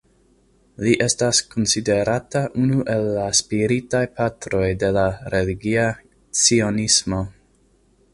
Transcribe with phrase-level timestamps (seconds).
[0.85, 5.85] Li estas konsiderata unu el la spiritaj patroj de la religia
[6.41, 7.21] cionismo.